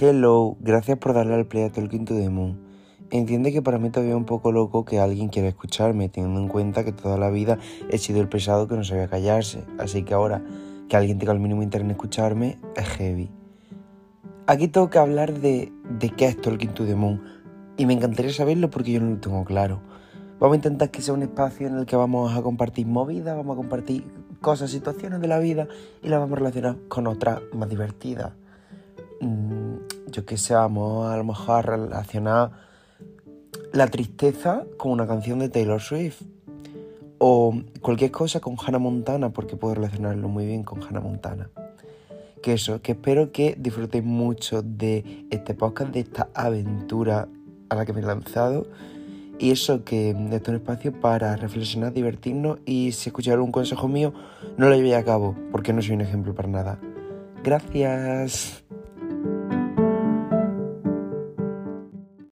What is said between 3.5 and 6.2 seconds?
que para mí todavía es un poco loco que alguien quiera escucharme,